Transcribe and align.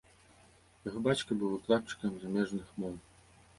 Яго 0.89 0.99
бацька 1.09 1.37
быў 1.37 1.53
выкладчыкам 1.53 2.11
замежных 2.25 2.67
моў. 2.83 2.99